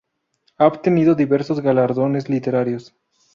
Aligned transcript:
Ha 0.57 0.65
obtenido 0.65 1.13
diversos 1.13 1.61
galardones 1.61 2.27
literarios. 2.27 2.95